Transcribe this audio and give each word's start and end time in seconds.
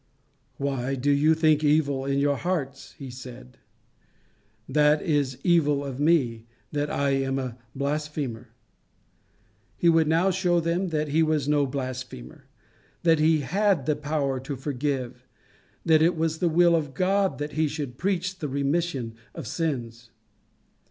"Why 0.57 0.95
do 0.95 1.11
you 1.11 1.35
think 1.35 1.63
evil 1.63 2.05
in 2.05 2.17
your 2.17 2.37
hearts?" 2.37 2.93
he 2.93 3.11
said, 3.11 3.59
that 4.67 4.99
is, 5.03 5.37
evil 5.43 5.85
of 5.85 5.99
me 5.99 6.47
that 6.71 6.89
I 6.89 7.11
am 7.11 7.37
a 7.37 7.55
blasphemer. 7.75 8.49
He 9.77 9.89
would 9.89 10.07
now 10.07 10.31
show 10.31 10.59
them 10.59 10.87
that 10.89 11.09
he 11.09 11.21
was 11.21 11.47
no 11.47 11.67
blasphemer; 11.67 12.45
that 13.03 13.19
he 13.19 13.41
had 13.41 13.85
the 13.85 13.95
power 13.95 14.39
to 14.39 14.55
forgive, 14.55 15.27
that 15.85 16.01
it 16.01 16.15
was 16.15 16.39
the 16.39 16.49
will 16.49 16.75
of 16.75 16.95
God 16.95 17.37
that 17.37 17.51
he 17.51 17.67
should 17.67 17.99
preach 17.99 18.39
the 18.39 18.47
remission 18.49 19.13
of 19.35 19.45
sins. 19.45 20.09